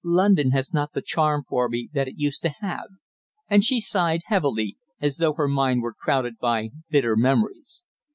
[0.03, 2.87] "London has not the charm for me that it used to have,"
[3.47, 7.83] and she sighed heavily, as though her mind were crowded by bitter memories.